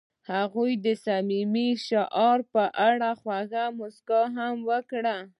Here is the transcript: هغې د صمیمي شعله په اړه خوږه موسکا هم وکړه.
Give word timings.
هغې 0.31 0.71
د 0.85 0.87
صمیمي 1.05 1.69
شعله 1.87 2.45
په 2.53 2.63
اړه 2.87 3.09
خوږه 3.19 3.65
موسکا 3.77 4.21
هم 4.37 4.55
وکړه. 4.69 5.17